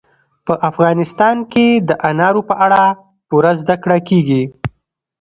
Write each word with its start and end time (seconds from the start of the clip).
په 0.45 0.53
افغانستان 0.69 1.37
کې 1.51 1.65
د 1.87 1.89
انارو 2.09 2.41
په 2.49 2.55
اړه 2.65 2.83
پوره 3.29 3.51
زده 3.59 3.75
کړه 3.83 3.97
کېږي. 4.07 4.43